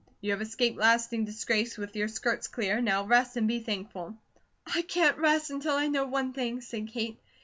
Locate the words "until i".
5.51-5.89